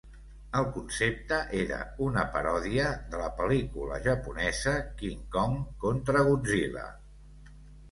El 0.59 0.63
concepte 0.77 1.37
era 1.59 1.77
una 2.05 2.23
paròdia 2.37 2.87
de 3.13 3.21
la 3.25 3.29
pel·lícula 3.43 4.01
japonesa, 4.09 4.75
King 5.05 5.23
Kong 5.39 5.57
contra 5.87 6.27
Godzilla. 6.33 6.91